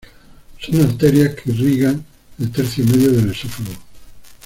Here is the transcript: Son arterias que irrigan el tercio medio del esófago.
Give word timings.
Son 0.59 0.81
arterias 0.81 1.35
que 1.35 1.51
irrigan 1.51 2.03
el 2.39 2.51
tercio 2.51 2.83
medio 2.87 3.11
del 3.11 3.29
esófago. 3.29 3.75